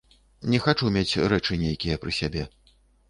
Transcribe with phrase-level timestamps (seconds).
[0.53, 2.43] Не хачу мець рэчы нейкія пры сябе.